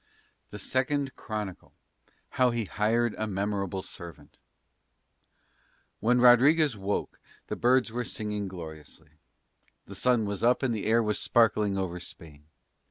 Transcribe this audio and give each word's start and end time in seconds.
THE 0.49 0.57
SECOND 0.57 1.15
CHRONICLE 1.15 1.73
HOW 2.29 2.49
HE 2.49 2.65
HIRED 2.65 3.13
A 3.19 3.27
MEMORABLE 3.27 3.83
SERVANT 3.83 4.39
When 5.99 6.19
Rodriguez 6.19 6.75
woke, 6.75 7.19
the 7.49 7.55
birds 7.55 7.91
were 7.91 8.03
singing 8.03 8.47
gloriously. 8.47 9.11
The 9.85 9.93
sun 9.93 10.25
was 10.25 10.43
up 10.43 10.63
and 10.63 10.73
the 10.73 10.87
air 10.87 11.03
was 11.03 11.19
sparkling 11.19 11.77
over 11.77 11.99
Spain. 11.99 12.45